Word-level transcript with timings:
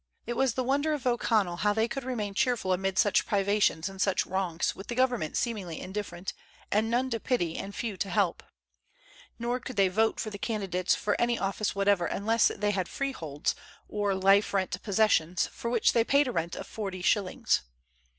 It 0.25 0.33
was 0.33 0.55
the 0.55 0.63
wonder 0.63 0.93
of 0.93 1.05
O'Connell 1.05 1.57
how 1.57 1.73
they 1.73 1.87
could 1.87 2.03
remain 2.03 2.33
cheerful 2.33 2.73
amid 2.73 2.97
such 2.97 3.27
privations 3.27 3.87
and 3.87 4.01
such 4.01 4.25
wrongs, 4.25 4.75
with 4.75 4.87
the 4.87 4.95
government 4.95 5.37
seemingly 5.37 5.79
indifferent, 5.79 6.33
with 6.73 6.85
none 6.85 7.11
to 7.11 7.19
pity 7.19 7.55
and 7.55 7.75
few 7.75 7.95
to 7.97 8.09
help. 8.09 8.41
Nor 9.37 9.59
could 9.59 9.75
they 9.75 9.89
vote 9.89 10.19
for 10.19 10.31
the 10.31 10.39
candidates 10.39 10.95
for 10.95 11.15
any 11.21 11.37
office 11.37 11.75
whatever 11.75 12.07
unless 12.07 12.47
they 12.47 12.71
had 12.71 12.87
freeholds, 12.87 13.53
or 13.87 14.15
life 14.15 14.55
rent 14.55 14.75
possessions, 14.81 15.45
for 15.53 15.69
which 15.69 15.93
they 15.93 16.03
paid 16.03 16.27
a 16.27 16.31
rent 16.31 16.55
of 16.55 16.65
forty 16.65 17.03
shillings. 17.03 17.61